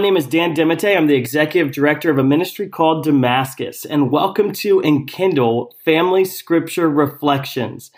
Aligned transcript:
name 0.00 0.16
is 0.16 0.26
Dan 0.26 0.54
DeMatte. 0.54 0.96
I'm 0.96 1.06
the 1.06 1.14
executive 1.14 1.72
director 1.72 2.10
of 2.10 2.18
a 2.18 2.24
ministry 2.24 2.68
called 2.68 3.04
Damascus, 3.04 3.84
and 3.84 4.10
welcome 4.10 4.52
to 4.54 4.80
Enkindle 4.80 5.72
Family 5.84 6.24
Scripture 6.24 6.88
Reflections. 6.88 7.90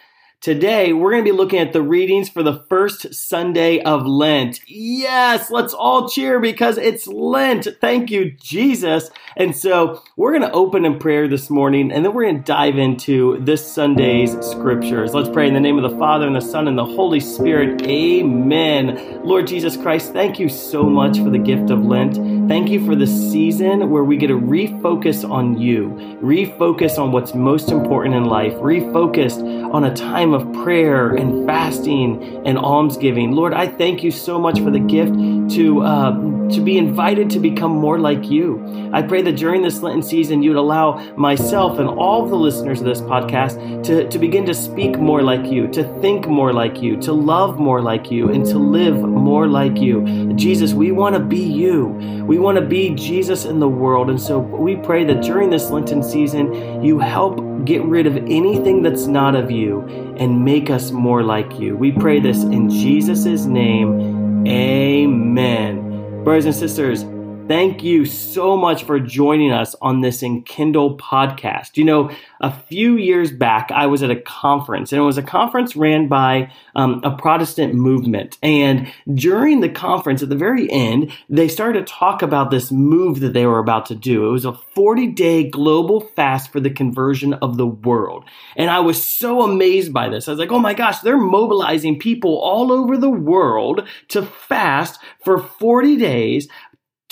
Today, 0.42 0.92
we're 0.92 1.12
going 1.12 1.24
to 1.24 1.30
be 1.30 1.36
looking 1.36 1.60
at 1.60 1.72
the 1.72 1.80
readings 1.80 2.28
for 2.28 2.42
the 2.42 2.64
first 2.68 3.14
Sunday 3.14 3.80
of 3.80 4.04
Lent. 4.04 4.58
Yes, 4.66 5.52
let's 5.52 5.72
all 5.72 6.08
cheer 6.08 6.40
because 6.40 6.78
it's 6.78 7.06
Lent. 7.06 7.68
Thank 7.80 8.10
you, 8.10 8.32
Jesus. 8.32 9.08
And 9.36 9.54
so 9.54 10.02
we're 10.16 10.36
going 10.36 10.42
to 10.42 10.50
open 10.50 10.84
in 10.84 10.98
prayer 10.98 11.28
this 11.28 11.48
morning 11.48 11.92
and 11.92 12.04
then 12.04 12.12
we're 12.12 12.24
going 12.24 12.38
to 12.38 12.42
dive 12.42 12.76
into 12.76 13.38
this 13.38 13.64
Sunday's 13.64 14.32
scriptures. 14.44 15.14
Let's 15.14 15.28
pray 15.28 15.46
in 15.46 15.54
the 15.54 15.60
name 15.60 15.78
of 15.78 15.88
the 15.88 15.96
Father 15.96 16.26
and 16.26 16.34
the 16.34 16.40
Son 16.40 16.66
and 16.66 16.76
the 16.76 16.86
Holy 16.86 17.20
Spirit. 17.20 17.80
Amen. 17.82 19.20
Lord 19.22 19.46
Jesus 19.46 19.76
Christ, 19.76 20.12
thank 20.12 20.40
you 20.40 20.48
so 20.48 20.82
much 20.82 21.18
for 21.18 21.30
the 21.30 21.38
gift 21.38 21.70
of 21.70 21.84
Lent. 21.84 22.18
Thank 22.52 22.68
you 22.68 22.84
for 22.84 22.94
the 22.94 23.06
season 23.06 23.88
where 23.88 24.04
we 24.04 24.18
get 24.18 24.26
to 24.26 24.38
refocus 24.38 25.26
on 25.26 25.58
you, 25.58 25.88
refocus 26.20 26.98
on 26.98 27.10
what's 27.10 27.32
most 27.32 27.70
important 27.70 28.14
in 28.14 28.26
life, 28.26 28.52
refocus 28.56 29.38
on 29.72 29.84
a 29.84 29.96
time 29.96 30.12
time 30.12 30.34
of 30.34 30.52
prayer 30.62 31.14
and 31.14 31.46
fasting 31.46 32.42
and 32.46 32.58
almsgiving. 32.58 33.32
Lord, 33.32 33.54
I 33.54 33.66
thank 33.66 34.04
you 34.04 34.10
so 34.10 34.38
much 34.38 34.60
for 34.60 34.70
the 34.70 34.78
gift 34.78 35.14
to 35.56 35.80
uh, 35.80 36.12
to 36.50 36.60
be 36.60 36.76
invited 36.76 37.30
to 37.30 37.40
become 37.40 37.72
more 37.72 37.98
like 37.98 38.30
you. 38.30 38.90
I 38.92 39.00
pray 39.00 39.22
that 39.22 39.36
during 39.36 39.62
this 39.62 39.80
Lenten 39.80 40.02
season, 40.02 40.42
you'd 40.42 40.56
allow 40.56 41.00
myself 41.16 41.78
and 41.78 41.88
all 41.88 42.26
the 42.26 42.36
listeners 42.36 42.80
of 42.80 42.84
this 42.84 43.00
podcast 43.00 43.84
to, 43.84 44.06
to 44.08 44.18
begin 44.18 44.44
to 44.44 44.54
speak 44.54 44.98
more 44.98 45.22
like 45.22 45.46
you, 45.46 45.66
to 45.68 45.82
think 46.02 46.28
more 46.28 46.52
like 46.52 46.82
you, 46.82 46.98
to 46.98 47.12
love 47.14 47.58
more 47.58 47.80
like 47.80 48.10
you, 48.10 48.30
and 48.30 48.44
to 48.44 48.58
live 48.58 48.98
more 48.98 49.48
like 49.48 49.78
you. 49.78 50.34
Jesus, 50.34 50.74
we 50.74 50.92
want 50.92 51.14
to 51.16 51.20
be 51.20 51.42
you. 51.42 51.86
We 52.26 52.38
want 52.42 52.56
to 52.56 52.64
be 52.64 52.90
Jesus 52.90 53.44
in 53.44 53.60
the 53.60 53.68
world. 53.68 54.10
And 54.10 54.20
so 54.20 54.38
we 54.38 54.76
pray 54.76 55.04
that 55.04 55.22
during 55.22 55.50
this 55.50 55.70
Lenten 55.70 56.02
season, 56.02 56.82
you 56.82 56.98
help 56.98 57.64
get 57.64 57.82
rid 57.84 58.06
of 58.06 58.16
anything 58.16 58.82
that's 58.82 59.06
not 59.06 59.34
of 59.34 59.50
you 59.50 59.82
and 60.18 60.44
make 60.44 60.68
us 60.68 60.90
more 60.90 61.22
like 61.22 61.58
you. 61.58 61.76
We 61.76 61.92
pray 61.92 62.20
this 62.20 62.42
in 62.42 62.68
Jesus' 62.68 63.44
name. 63.44 64.46
Amen. 64.46 66.24
Brothers 66.24 66.46
and 66.46 66.54
sisters, 66.54 67.04
Thank 67.48 67.82
you 67.82 68.04
so 68.04 68.56
much 68.56 68.84
for 68.84 69.00
joining 69.00 69.50
us 69.50 69.74
on 69.82 70.00
this 70.00 70.22
Enkindle 70.22 70.96
podcast. 70.98 71.76
You 71.76 71.84
know, 71.84 72.10
a 72.40 72.52
few 72.52 72.96
years 72.96 73.32
back, 73.32 73.70
I 73.72 73.86
was 73.86 74.02
at 74.04 74.10
a 74.10 74.20
conference, 74.20 74.92
and 74.92 75.00
it 75.00 75.04
was 75.04 75.18
a 75.18 75.22
conference 75.22 75.74
ran 75.74 76.06
by 76.06 76.52
um, 76.76 77.00
a 77.02 77.10
Protestant 77.10 77.74
movement. 77.74 78.38
And 78.42 78.92
during 79.12 79.60
the 79.60 79.68
conference, 79.68 80.22
at 80.22 80.28
the 80.28 80.36
very 80.36 80.70
end, 80.70 81.12
they 81.28 81.48
started 81.48 81.86
to 81.86 81.92
talk 81.92 82.22
about 82.22 82.50
this 82.50 82.70
move 82.70 83.20
that 83.20 83.32
they 83.32 83.44
were 83.44 83.58
about 83.58 83.86
to 83.86 83.96
do. 83.96 84.28
It 84.28 84.32
was 84.32 84.44
a 84.44 84.52
40 84.52 85.08
day 85.08 85.42
global 85.42 86.00
fast 86.00 86.52
for 86.52 86.60
the 86.60 86.70
conversion 86.70 87.34
of 87.34 87.56
the 87.56 87.66
world. 87.66 88.24
And 88.56 88.70
I 88.70 88.80
was 88.80 89.02
so 89.04 89.42
amazed 89.42 89.92
by 89.92 90.08
this. 90.08 90.28
I 90.28 90.32
was 90.32 90.38
like, 90.38 90.52
oh 90.52 90.60
my 90.60 90.74
gosh, 90.74 91.00
they're 91.00 91.18
mobilizing 91.18 91.98
people 91.98 92.38
all 92.38 92.70
over 92.70 92.96
the 92.96 93.10
world 93.10 93.86
to 94.08 94.22
fast 94.22 95.00
for 95.24 95.38
40 95.38 95.96
days 95.96 96.48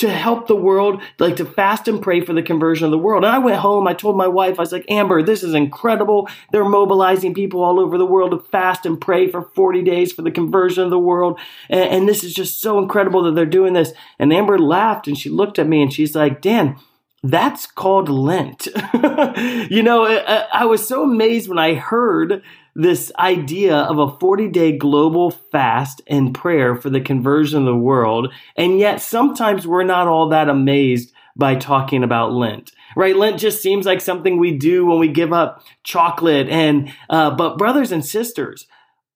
to 0.01 0.11
help 0.11 0.47
the 0.47 0.57
world, 0.57 1.03
like 1.19 1.37
to 1.37 1.45
fast 1.45 1.87
and 1.87 2.01
pray 2.01 2.23
for 2.23 2.33
the 2.33 2.43
conversion 2.43 2.87
of 2.87 2.91
the 2.91 2.97
world. 2.97 3.23
And 3.23 3.35
I 3.35 3.39
went 3.39 3.59
home, 3.59 3.87
I 3.87 3.93
told 3.93 4.17
my 4.17 4.29
wife, 4.29 4.59
I 4.59 4.63
was 4.63 4.73
like, 4.73 4.91
Amber, 4.91 5.23
this 5.23 5.43
is 5.43 5.53
incredible. 5.53 6.27
They're 6.53 6.65
mobilizing 6.65 7.35
people 7.35 7.63
all 7.63 7.79
over 7.79 7.99
the 7.99 8.07
world 8.07 8.31
to 8.31 8.39
fast 8.39 8.87
and 8.87 8.99
pray 8.99 9.29
for 9.29 9.43
40 9.43 9.83
days 9.83 10.11
for 10.11 10.23
the 10.23 10.31
conversion 10.31 10.85
of 10.85 10.89
the 10.89 10.99
world. 10.99 11.39
And, 11.69 11.91
and 11.91 12.09
this 12.09 12.25
is 12.25 12.33
just 12.33 12.63
so 12.63 12.79
incredible 12.79 13.25
that 13.25 13.35
they're 13.35 13.45
doing 13.45 13.75
this. 13.75 13.93
And 14.19 14.33
Amber 14.33 14.59
laughed 14.59 15.07
and 15.07 15.19
she 15.19 15.29
looked 15.29 15.59
at 15.59 15.69
me 15.69 15.83
and 15.83 15.93
she's 15.93 16.15
like, 16.15 16.41
Dan, 16.41 16.79
that's 17.23 17.67
called 17.67 18.09
Lent. 18.09 18.69
you 19.71 19.83
know, 19.83 20.07
I, 20.07 20.47
I 20.51 20.65
was 20.65 20.89
so 20.89 21.03
amazed 21.03 21.47
when 21.47 21.59
I 21.59 21.75
heard 21.75 22.43
this 22.75 23.13
idea 23.19 23.77
of 23.77 23.99
a 23.99 24.19
40 24.19 24.49
day 24.49 24.77
global 24.77 25.31
fast 25.31 26.03
and 26.07 26.35
prayer 26.35 26.77
for 26.77 26.91
the 26.91 27.01
conversion 27.01 27.61
of 27.61 27.67
the 27.67 27.77
world. 27.77 28.33
And 28.57 28.79
yet 28.79 29.01
sometimes 29.01 29.67
we're 29.67 29.85
not 29.85 30.09
all 30.09 30.29
that 30.29 30.49
amazed 30.49 31.13
by 31.37 31.55
talking 31.55 32.05
about 32.05 32.33
Lent, 32.33 32.73
right? 32.97 33.17
Lent 33.17 33.39
just 33.39 33.63
seems 33.63 33.87
like 33.87 34.01
something 34.01 34.39
we 34.39 34.57
do 34.57 34.87
when 34.87 34.99
we 34.99 35.09
give 35.09 35.33
up 35.33 35.65
chocolate. 35.85 36.49
And, 36.49 36.93
uh, 37.09 37.31
but 37.31 37.59
brothers 37.59 37.93
and 37.93 38.05
sisters, 38.05 38.67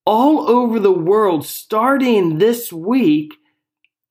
all 0.06 0.48
over 0.48 0.78
the 0.78 0.93
world, 0.93 1.47
starting 1.47 2.38
this 2.38 2.72
week, 2.72 3.34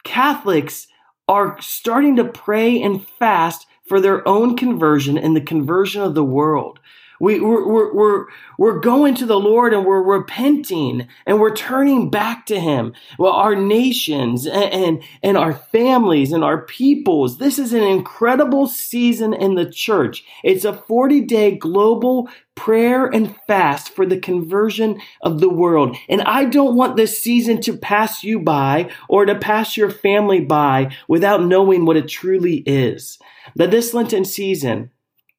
Catholics 0.04 0.88
are 1.28 1.58
starting 1.62 2.16
to 2.18 2.26
pray 2.26 2.82
and 2.82 3.06
fast 3.06 3.66
for 3.88 4.00
their 4.00 4.28
own 4.28 4.56
conversion 4.58 5.18
and 5.18 5.36
the 5.36 5.42
conversion 5.42 6.02
of 6.02 6.16
the 6.16 6.24
world. 6.24 6.80
We, 7.20 7.40
we're, 7.40 7.68
we're, 7.68 7.94
we're, 7.94 8.26
we're 8.58 8.80
going 8.80 9.16
to 9.16 9.26
the 9.26 9.40
Lord 9.40 9.74
and 9.74 9.86
we're 9.86 10.02
repenting 10.02 11.08
and 11.26 11.40
we're 11.40 11.56
turning 11.56 12.10
back 12.10 12.46
to 12.48 12.60
Him. 12.60 12.94
Well, 13.18 13.34
our 13.34 13.56
nations 13.56 14.46
and, 14.46 14.74
and, 14.74 15.04
and 15.22 15.38
our 15.38 15.54
families 15.54 16.32
and 16.32 16.44
our 16.44 16.62
peoples, 16.62 17.38
this 17.38 17.60
is 17.60 17.74
an 17.74 17.84
incredible 17.84 18.68
season 18.68 19.34
in 19.34 19.56
the 19.56 19.70
church. 19.70 20.24
It's 20.44 20.66
a 20.66 20.74
40 20.74 21.22
day 21.22 21.56
global 21.56 22.30
prayer 22.56 23.08
and 23.08 23.36
fast 23.48 23.90
for 23.96 24.06
the 24.06 24.20
conversion 24.20 25.00
of 25.22 25.40
the 25.40 25.50
world. 25.50 25.98
And 26.08 26.22
I 26.22 26.46
don't 26.46 26.76
want 26.76 26.96
this 26.96 27.22
season 27.22 27.62
to 27.62 27.78
pass 27.78 28.24
you 28.24 28.40
by 28.40 28.90
or 29.10 29.26
to 29.26 29.36
pass 29.36 29.76
your 29.76 29.90
family 29.90 30.42
by 30.42 30.96
without 31.08 31.44
knowing 31.44 31.86
what 31.86 31.98
it 31.98 32.08
truly 32.08 32.58
is. 32.66 33.18
That 33.56 33.72
this 33.72 33.94
Lenten 33.94 34.26
season, 34.26 34.92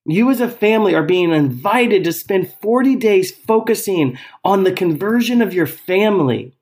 you 0.07 0.31
as 0.31 0.41
a 0.41 0.49
family 0.49 0.95
are 0.95 1.03
being 1.03 1.33
invited 1.33 2.05
to 2.05 2.13
spend 2.13 2.53
40 2.61 2.97
days 2.97 3.31
focusing 3.31 4.19
on 4.45 4.65
the 4.65 4.73
conversion 4.73 5.41
of 5.41 5.55
your 5.55 5.67
family 5.67 6.53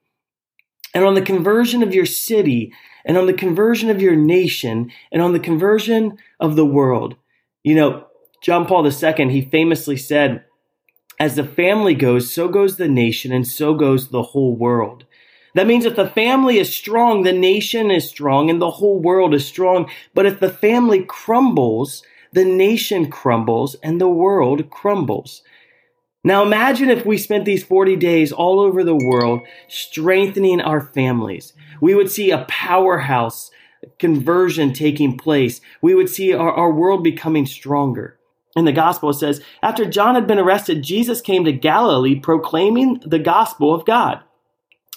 and 0.94 1.04
on 1.04 1.14
the 1.14 1.22
conversion 1.22 1.82
of 1.82 1.94
your 1.94 2.06
city 2.06 2.72
and 3.04 3.16
on 3.16 3.26
the 3.26 3.32
conversion 3.32 3.90
of 3.90 4.00
your 4.00 4.14
nation 4.14 4.92
and 5.10 5.22
on 5.22 5.32
the 5.32 5.40
conversion 5.40 6.18
of 6.38 6.54
the 6.54 6.66
world. 6.66 7.16
You 7.64 7.74
know, 7.74 8.06
John 8.42 8.66
Paul 8.66 8.86
II, 8.86 9.30
he 9.30 9.42
famously 9.42 9.96
said, 9.96 10.44
as 11.18 11.36
the 11.36 11.44
family 11.44 11.94
goes, 11.94 12.32
so 12.32 12.48
goes 12.48 12.76
the 12.76 12.88
nation 12.88 13.32
and 13.32 13.46
so 13.46 13.74
goes 13.74 14.08
the 14.08 14.22
whole 14.22 14.54
world. 14.54 15.04
That 15.54 15.66
means 15.66 15.84
if 15.84 15.96
the 15.96 16.08
family 16.08 16.58
is 16.58 16.74
strong, 16.74 17.22
the 17.22 17.32
nation 17.32 17.90
is 17.90 18.08
strong 18.08 18.48
and 18.48 18.60
the 18.60 18.70
whole 18.70 18.98
world 18.98 19.34
is 19.34 19.46
strong. 19.46 19.90
But 20.14 20.26
if 20.26 20.40
the 20.40 20.50
family 20.50 21.04
crumbles, 21.04 22.02
the 22.32 22.44
nation 22.44 23.10
crumbles 23.10 23.74
and 23.82 24.00
the 24.00 24.08
world 24.08 24.70
crumbles. 24.70 25.42
Now 26.24 26.42
imagine 26.42 26.88
if 26.88 27.04
we 27.04 27.18
spent 27.18 27.44
these 27.44 27.64
40 27.64 27.96
days 27.96 28.32
all 28.32 28.60
over 28.60 28.84
the 28.84 28.96
world 28.96 29.40
strengthening 29.68 30.60
our 30.60 30.80
families. 30.80 31.52
We 31.80 31.94
would 31.94 32.10
see 32.10 32.30
a 32.30 32.44
powerhouse 32.48 33.50
conversion 33.98 34.72
taking 34.72 35.18
place. 35.18 35.60
We 35.80 35.94
would 35.94 36.08
see 36.08 36.32
our, 36.32 36.52
our 36.52 36.72
world 36.72 37.02
becoming 37.02 37.46
stronger. 37.46 38.18
In 38.54 38.66
the 38.66 38.72
gospel, 38.72 39.12
says, 39.14 39.42
after 39.62 39.86
John 39.86 40.14
had 40.14 40.26
been 40.26 40.38
arrested, 40.38 40.82
Jesus 40.82 41.22
came 41.22 41.44
to 41.44 41.52
Galilee 41.52 42.20
proclaiming 42.20 43.00
the 43.04 43.18
gospel 43.18 43.74
of 43.74 43.86
God. 43.86 44.20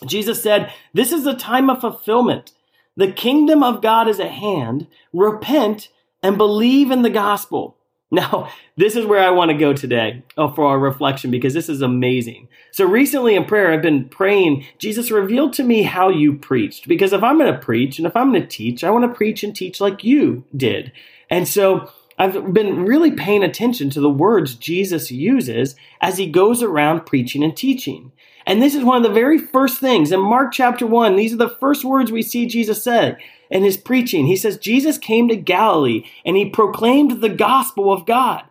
Jesus 0.05 0.43
said, 0.43 0.73
This 0.93 1.13
is 1.13 1.23
the 1.23 1.35
time 1.35 1.69
of 1.69 1.79
fulfillment. 1.79 2.51
The 2.97 3.11
kingdom 3.11 3.63
of 3.63 3.81
God 3.81 4.07
is 4.09 4.19
at 4.19 4.31
hand. 4.31 4.87
Repent 5.13 5.89
and 6.25 6.39
believe 6.39 6.89
in 6.89 7.03
the 7.03 7.09
gospel. 7.09 7.77
Now, 8.11 8.49
this 8.77 8.95
is 8.95 9.05
where 9.05 9.21
I 9.21 9.31
want 9.31 9.49
to 9.49 9.57
go 9.57 9.73
today 9.73 10.23
uh, 10.37 10.49
for 10.53 10.67
our 10.67 10.79
reflection 10.79 11.31
because 11.31 11.55
this 11.55 11.67
is 11.67 11.81
amazing. 11.81 12.47
So, 12.71 12.85
recently 12.85 13.35
in 13.35 13.45
prayer, 13.45 13.73
I've 13.73 13.81
been 13.81 14.07
praying, 14.07 14.63
Jesus, 14.77 15.09
revealed 15.09 15.53
to 15.53 15.63
me 15.63 15.81
how 15.81 16.09
you 16.09 16.37
preached. 16.37 16.87
Because 16.87 17.13
if 17.13 17.23
I'm 17.23 17.39
going 17.39 17.51
to 17.51 17.59
preach 17.59 17.97
and 17.97 18.05
if 18.05 18.15
I'm 18.15 18.29
going 18.29 18.43
to 18.43 18.47
teach, 18.47 18.83
I 18.83 18.91
want 18.91 19.11
to 19.11 19.17
preach 19.17 19.43
and 19.43 19.55
teach 19.55 19.81
like 19.81 20.03
you 20.03 20.45
did. 20.55 20.91
And 21.31 21.47
so, 21.47 21.91
I've 22.17 22.53
been 22.53 22.85
really 22.85 23.11
paying 23.11 23.43
attention 23.43 23.89
to 23.91 23.99
the 23.99 24.09
words 24.09 24.55
Jesus 24.55 25.11
uses 25.11 25.75
as 26.01 26.17
he 26.17 26.27
goes 26.27 26.63
around 26.63 27.05
preaching 27.05 27.43
and 27.43 27.55
teaching. 27.55 28.11
And 28.45 28.61
this 28.61 28.75
is 28.75 28.83
one 28.83 28.97
of 28.97 29.03
the 29.03 29.09
very 29.09 29.37
first 29.37 29.79
things 29.79 30.11
in 30.11 30.19
Mark 30.21 30.53
chapter 30.53 30.85
1. 30.85 31.15
These 31.15 31.33
are 31.33 31.37
the 31.37 31.49
first 31.49 31.83
words 31.83 32.11
we 32.11 32.21
see 32.21 32.45
Jesus 32.45 32.83
say 32.83 33.17
in 33.49 33.63
his 33.63 33.75
preaching. 33.75 34.27
He 34.27 34.37
says, 34.37 34.57
Jesus 34.57 34.97
came 34.97 35.27
to 35.27 35.35
Galilee 35.35 36.05
and 36.23 36.37
he 36.37 36.49
proclaimed 36.49 37.21
the 37.21 37.29
gospel 37.29 37.91
of 37.91 38.05
God. 38.05 38.43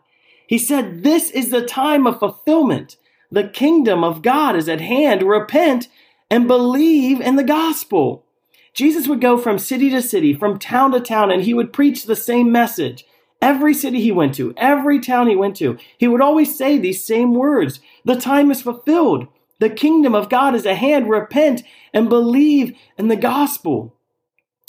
He 0.46 0.58
said, 0.58 1.02
This 1.02 1.30
is 1.30 1.50
the 1.50 1.64
time 1.64 2.06
of 2.06 2.18
fulfillment. 2.18 2.96
The 3.30 3.48
kingdom 3.48 4.04
of 4.04 4.22
God 4.22 4.56
is 4.56 4.68
at 4.68 4.80
hand. 4.80 5.22
Repent 5.22 5.88
and 6.30 6.46
believe 6.46 7.20
in 7.20 7.36
the 7.36 7.44
gospel. 7.44 8.24
Jesus 8.74 9.06
would 9.06 9.20
go 9.20 9.38
from 9.38 9.58
city 9.58 9.88
to 9.90 10.02
city, 10.02 10.34
from 10.34 10.58
town 10.58 10.90
to 10.92 11.00
town, 11.00 11.30
and 11.30 11.42
he 11.42 11.54
would 11.54 11.72
preach 11.72 12.04
the 12.04 12.16
same 12.16 12.50
message. 12.50 13.06
Every 13.44 13.74
city 13.74 14.00
he 14.00 14.10
went 14.10 14.34
to, 14.36 14.54
every 14.56 14.98
town 14.98 15.28
he 15.28 15.36
went 15.36 15.54
to, 15.56 15.76
he 15.98 16.08
would 16.08 16.22
always 16.22 16.56
say 16.56 16.78
these 16.78 17.04
same 17.04 17.34
words 17.34 17.78
The 18.02 18.18
time 18.18 18.50
is 18.50 18.62
fulfilled. 18.62 19.28
The 19.60 19.68
kingdom 19.68 20.14
of 20.14 20.30
God 20.30 20.54
is 20.54 20.64
at 20.64 20.78
hand. 20.78 21.10
Repent 21.10 21.62
and 21.92 22.08
believe 22.08 22.74
in 22.96 23.08
the 23.08 23.16
gospel. 23.16 23.94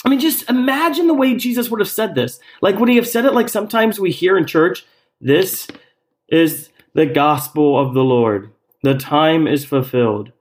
I 0.04 0.10
mean, 0.10 0.20
just 0.20 0.50
imagine 0.50 1.06
the 1.06 1.14
way 1.14 1.34
Jesus 1.34 1.70
would 1.70 1.80
have 1.80 1.88
said 1.88 2.14
this. 2.14 2.38
Like, 2.60 2.78
would 2.78 2.90
he 2.90 2.96
have 2.96 3.08
said 3.08 3.24
it 3.24 3.32
like 3.32 3.48
sometimes 3.48 3.98
we 3.98 4.10
hear 4.10 4.36
in 4.36 4.44
church? 4.44 4.84
This 5.22 5.66
is 6.28 6.68
the 6.92 7.06
gospel 7.06 7.80
of 7.80 7.94
the 7.94 8.04
Lord. 8.04 8.50
The 8.82 8.94
time 8.94 9.46
is 9.46 9.64
fulfilled. 9.64 10.32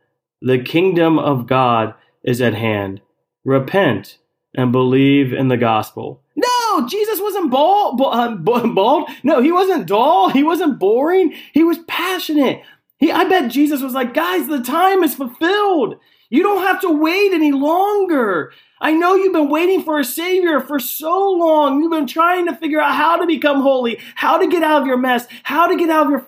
The 0.41 0.59
kingdom 0.59 1.17
of 1.17 1.47
God 1.47 1.93
is 2.21 2.41
at 2.41 2.53
hand. 2.53 2.99
Repent 3.45 4.17
and 4.53 4.73
believe 4.73 5.31
in 5.31 5.47
the 5.47 5.55
gospel. 5.55 6.21
No, 6.35 6.54
Jesus 6.87 7.19
wasn't 7.21 7.51
bald, 7.51 8.01
uh, 8.01 8.35
bald. 8.35 9.09
No, 9.23 9.41
he 9.41 9.51
wasn't 9.51 9.87
dull. 9.87 10.29
He 10.29 10.43
wasn't 10.43 10.79
boring. 10.79 11.33
He 11.53 11.63
was 11.63 11.77
passionate. 11.87 12.63
He, 12.97 13.11
I 13.11 13.25
bet 13.25 13.51
Jesus 13.51 13.81
was 13.81 13.93
like, 13.93 14.13
guys, 14.13 14.47
the 14.47 14.61
time 14.61 15.03
is 15.03 15.15
fulfilled. 15.15 15.99
You 16.29 16.43
don't 16.43 16.63
have 16.63 16.81
to 16.81 16.89
wait 16.89 17.33
any 17.33 17.51
longer. 17.51 18.51
I 18.81 18.91
know 18.91 19.15
you've 19.15 19.33
been 19.33 19.49
waiting 19.49 19.83
for 19.83 19.99
a 19.99 20.05
savior 20.05 20.59
for 20.59 20.79
so 20.79 21.31
long. 21.31 21.81
You've 21.81 21.91
been 21.91 22.07
trying 22.07 22.47
to 22.47 22.55
figure 22.55 22.81
out 22.81 22.95
how 22.95 23.17
to 23.17 23.25
become 23.25 23.61
holy, 23.61 23.99
how 24.15 24.37
to 24.37 24.47
get 24.47 24.63
out 24.63 24.81
of 24.81 24.87
your 24.87 24.97
mess, 24.97 25.27
how 25.43 25.67
to 25.67 25.75
get 25.75 25.89
out 25.89 26.05
of 26.05 26.11
your 26.11 26.19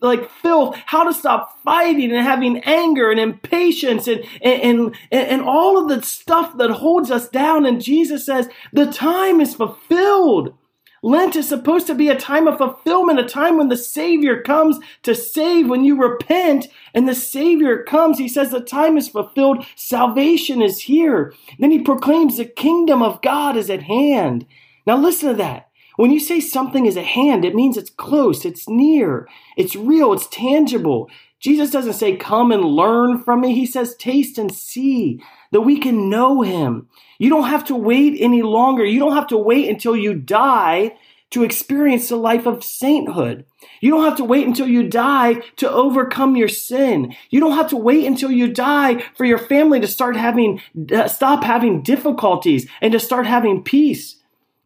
like 0.00 0.30
filth, 0.30 0.76
how 0.86 1.04
to 1.04 1.12
stop 1.12 1.58
fighting 1.64 2.12
and 2.12 2.24
having 2.24 2.58
anger 2.60 3.10
and 3.10 3.20
impatience 3.20 4.06
and, 4.06 4.24
and, 4.42 4.94
and, 5.10 5.28
and 5.28 5.42
all 5.42 5.78
of 5.78 5.88
the 5.88 6.02
stuff 6.02 6.56
that 6.58 6.70
holds 6.70 7.10
us 7.10 7.28
down. 7.28 7.66
And 7.66 7.82
Jesus 7.82 8.24
says, 8.24 8.48
the 8.72 8.90
time 8.90 9.40
is 9.40 9.54
fulfilled. 9.54 10.54
Lent 11.02 11.36
is 11.36 11.48
supposed 11.48 11.86
to 11.86 11.94
be 11.94 12.08
a 12.08 12.18
time 12.18 12.48
of 12.48 12.58
fulfillment, 12.58 13.20
a 13.20 13.24
time 13.24 13.56
when 13.56 13.68
the 13.68 13.76
Savior 13.76 14.42
comes 14.42 14.78
to 15.04 15.14
save, 15.14 15.68
when 15.68 15.84
you 15.84 15.96
repent 15.96 16.66
and 16.92 17.08
the 17.08 17.14
Savior 17.14 17.84
comes. 17.84 18.18
He 18.18 18.28
says 18.28 18.50
the 18.50 18.60
time 18.60 18.96
is 18.96 19.08
fulfilled, 19.08 19.64
salvation 19.76 20.60
is 20.60 20.80
here. 20.82 21.32
Then 21.58 21.70
he 21.70 21.78
proclaims 21.78 22.36
the 22.36 22.44
kingdom 22.44 23.02
of 23.02 23.22
God 23.22 23.56
is 23.56 23.70
at 23.70 23.84
hand. 23.84 24.44
Now 24.86 24.96
listen 24.96 25.28
to 25.28 25.34
that. 25.36 25.67
When 25.98 26.12
you 26.12 26.20
say 26.20 26.38
something 26.38 26.86
is 26.86 26.96
at 26.96 27.06
hand, 27.06 27.44
it 27.44 27.56
means 27.56 27.76
it's 27.76 27.90
close, 27.90 28.44
it's 28.44 28.68
near, 28.68 29.28
it's 29.56 29.74
real, 29.74 30.12
it's 30.12 30.28
tangible. 30.28 31.10
Jesus 31.40 31.72
doesn't 31.72 31.94
say, 31.94 32.14
Come 32.14 32.52
and 32.52 32.64
learn 32.64 33.24
from 33.24 33.40
me. 33.40 33.52
He 33.52 33.66
says, 33.66 33.96
Taste 33.96 34.38
and 34.38 34.54
see 34.54 35.20
that 35.50 35.62
we 35.62 35.80
can 35.80 36.08
know 36.08 36.42
him. 36.42 36.88
You 37.18 37.30
don't 37.30 37.48
have 37.48 37.64
to 37.64 37.74
wait 37.74 38.14
any 38.20 38.42
longer. 38.42 38.84
You 38.84 39.00
don't 39.00 39.16
have 39.16 39.26
to 39.26 39.36
wait 39.36 39.68
until 39.68 39.96
you 39.96 40.14
die 40.14 40.96
to 41.30 41.42
experience 41.42 42.08
the 42.10 42.16
life 42.16 42.46
of 42.46 42.62
sainthood. 42.62 43.44
You 43.80 43.90
don't 43.90 44.04
have 44.04 44.18
to 44.18 44.24
wait 44.24 44.46
until 44.46 44.68
you 44.68 44.88
die 44.88 45.42
to 45.56 45.68
overcome 45.68 46.36
your 46.36 46.46
sin. 46.46 47.16
You 47.30 47.40
don't 47.40 47.56
have 47.56 47.70
to 47.70 47.76
wait 47.76 48.06
until 48.06 48.30
you 48.30 48.46
die 48.46 49.02
for 49.16 49.24
your 49.24 49.38
family 49.38 49.80
to 49.80 49.88
start 49.88 50.14
having, 50.14 50.60
uh, 50.94 51.08
stop 51.08 51.42
having 51.42 51.82
difficulties 51.82 52.70
and 52.80 52.92
to 52.92 53.00
start 53.00 53.26
having 53.26 53.64
peace. 53.64 54.17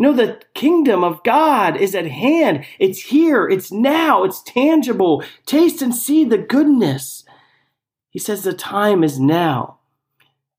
No, 0.02 0.12
the 0.12 0.42
kingdom 0.52 1.04
of 1.04 1.22
God 1.22 1.76
is 1.76 1.94
at 1.94 2.08
hand. 2.08 2.64
It's 2.80 2.98
here. 2.98 3.48
It's 3.48 3.70
now. 3.70 4.24
It's 4.24 4.42
tangible. 4.42 5.22
Taste 5.46 5.80
and 5.80 5.94
see 5.94 6.24
the 6.24 6.38
goodness. 6.38 7.24
He 8.10 8.18
says 8.18 8.42
the 8.42 8.52
time 8.52 9.04
is 9.04 9.20
now. 9.20 9.78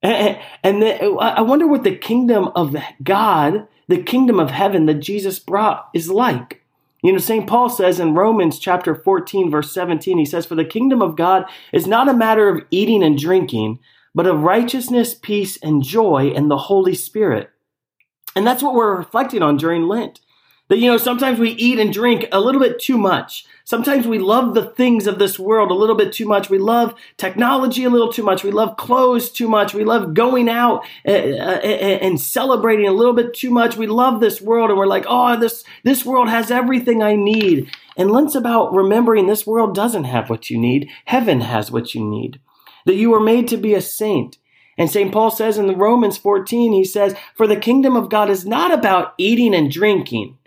And, 0.01 0.39
and 0.63 0.81
I 1.19 1.41
wonder 1.41 1.67
what 1.67 1.83
the 1.83 1.93
kingdom 1.93 2.51
of 2.55 2.77
God, 3.03 3.67
the 3.89 4.01
kingdom 4.01 4.39
of 4.39 4.51
heaven 4.51 4.85
that 4.85 5.01
Jesus 5.01 5.39
brought 5.39 5.89
is 5.93 6.09
like. 6.09 6.61
You 7.03 7.11
know, 7.11 7.17
St. 7.17 7.45
Paul 7.45 7.67
says 7.67 7.99
in 7.99 8.13
Romans 8.13 8.59
chapter 8.59 8.95
14, 8.95 9.51
verse 9.51 9.73
17, 9.73 10.19
he 10.19 10.23
says, 10.23 10.45
For 10.45 10.55
the 10.55 10.63
kingdom 10.63 11.01
of 11.01 11.17
God 11.17 11.43
is 11.73 11.85
not 11.85 12.07
a 12.07 12.13
matter 12.13 12.47
of 12.47 12.63
eating 12.71 13.03
and 13.03 13.17
drinking, 13.19 13.79
but 14.15 14.25
of 14.25 14.43
righteousness, 14.43 15.13
peace, 15.13 15.57
and 15.57 15.83
joy 15.83 16.29
in 16.29 16.47
the 16.47 16.55
Holy 16.55 16.95
Spirit. 16.95 17.49
And 18.35 18.45
that's 18.45 18.63
what 18.63 18.73
we're 18.73 18.97
reflecting 18.97 19.41
on 19.41 19.57
during 19.57 19.87
Lent. 19.87 20.19
That, 20.69 20.79
you 20.79 20.89
know, 20.89 20.97
sometimes 20.97 21.39
we 21.39 21.51
eat 21.51 21.77
and 21.77 21.91
drink 21.91 22.25
a 22.31 22.39
little 22.39 22.61
bit 22.61 22.79
too 22.79 22.97
much. 22.97 23.45
Sometimes 23.65 24.07
we 24.07 24.17
love 24.17 24.53
the 24.53 24.65
things 24.65 25.07
of 25.07 25.19
this 25.19 25.37
world 25.37 25.71
a 25.71 25.75
little 25.75 25.95
bit 25.95 26.13
too 26.13 26.25
much. 26.25 26.49
We 26.49 26.57
love 26.57 26.95
technology 27.17 27.83
a 27.83 27.89
little 27.89 28.11
too 28.11 28.23
much. 28.23 28.43
We 28.43 28.51
love 28.51 28.77
clothes 28.77 29.29
too 29.29 29.47
much. 29.47 29.73
We 29.73 29.83
love 29.83 30.13
going 30.13 30.49
out 30.49 30.85
uh, 31.05 31.11
uh, 31.11 31.59
uh, 31.63 31.67
and 31.67 32.19
celebrating 32.19 32.87
a 32.87 32.93
little 32.93 33.13
bit 33.13 33.33
too 33.33 33.51
much. 33.51 33.77
We 33.77 33.87
love 33.87 34.19
this 34.19 34.41
world 34.41 34.69
and 34.69 34.79
we're 34.79 34.87
like, 34.87 35.05
oh, 35.07 35.37
this, 35.37 35.63
this 35.83 36.05
world 36.05 36.29
has 36.29 36.49
everything 36.49 37.03
I 37.03 37.15
need. 37.15 37.69
And 37.95 38.11
Lent's 38.11 38.35
about 38.35 38.73
remembering 38.73 39.27
this 39.27 39.45
world 39.45 39.75
doesn't 39.75 40.05
have 40.05 40.29
what 40.29 40.49
you 40.49 40.57
need. 40.57 40.89
Heaven 41.05 41.41
has 41.41 41.71
what 41.71 41.93
you 41.93 42.03
need. 42.03 42.39
That 42.85 42.95
you 42.95 43.11
were 43.11 43.19
made 43.19 43.47
to 43.49 43.57
be 43.57 43.75
a 43.75 43.81
saint 43.81 44.37
and 44.77 44.89
St. 44.89 45.11
Paul 45.11 45.31
says 45.31 45.57
in 45.57 45.67
the 45.67 45.75
Romans 45.75 46.17
14, 46.17 46.73
he 46.73 46.83
says, 46.83 47.15
For 47.35 47.47
the 47.47 47.55
kingdom 47.55 47.95
of 47.95 48.09
God 48.09 48.29
is 48.29 48.45
not 48.45 48.73
about 48.73 49.13
eating 49.17 49.53
and 49.53 49.71
drinking, 49.71 50.37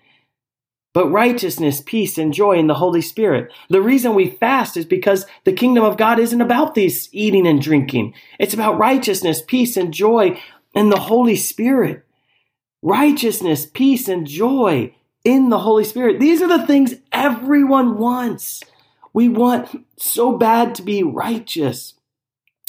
but 0.93 1.11
righteousness, 1.11 1.83
peace, 1.85 2.19
and 2.19 2.33
joy 2.33 2.59
in 2.59 2.67
the 2.67 2.75
Holy 2.75 3.03
Spirit. 3.03 3.53
The 3.69 3.83
reason 3.83 4.15
we 4.15 4.31
fast 4.31 4.77
is 4.77 4.87
because 4.87 5.27
the 5.45 5.53
kingdom 5.53 5.85
of 5.85 5.97
God 5.97 6.19
isn't 6.19 6.41
about 6.41 6.75
these 6.75 7.09
eating 7.13 7.47
and 7.47 7.61
drinking. 7.61 8.15
It's 8.39 8.55
about 8.55 8.79
righteousness, 8.79 9.43
peace, 9.47 9.77
and 9.77 9.93
joy 9.93 10.41
in 10.75 10.89
the 10.89 10.99
Holy 10.99 11.37
Spirit. 11.37 12.05
Righteousness, 12.83 13.67
peace, 13.67 14.09
and 14.09 14.27
joy 14.27 14.95
in 15.25 15.51
the 15.51 15.59
Holy 15.59 15.85
Spirit. 15.85 16.21
These 16.21 16.41
are 16.41 16.49
the 16.49 16.67
things 16.67 16.95
everyone 17.13 17.99
wants. 17.99 18.63
We 19.13 19.29
want 19.29 19.87
so 19.99 20.37
bad 20.37 20.75
to 20.77 20.83
be 20.83 21.03
righteous. 21.03 21.95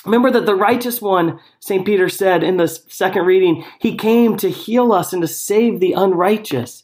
Remember 0.08 0.32
that 0.32 0.46
the 0.46 0.56
righteous 0.56 1.02
one, 1.02 1.40
St. 1.60 1.86
Peter 1.86 2.08
said 2.08 2.42
in 2.42 2.56
the 2.56 2.68
second 2.68 3.26
reading, 3.26 3.66
he 3.80 3.98
came 3.98 4.38
to 4.38 4.50
heal 4.50 4.94
us 4.94 5.12
and 5.12 5.22
to 5.22 5.28
save 5.28 5.82
the 5.82 5.92
unrighteous. 5.92 6.84